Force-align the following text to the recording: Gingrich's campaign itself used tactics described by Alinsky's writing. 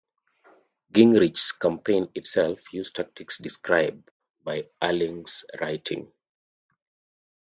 Gingrich's 0.91 1.51
campaign 1.51 2.09
itself 2.15 2.73
used 2.73 2.95
tactics 2.95 3.37
described 3.37 4.09
by 4.43 4.63
Alinsky's 4.81 5.45
writing. 5.61 6.11